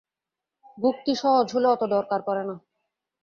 ভক্তি 0.77 1.13
সহজ 1.15 1.47
হলে 1.55 1.67
অত 1.67 1.83
দরকার 1.95 2.19
করে 2.21 2.43
না। 2.43 2.55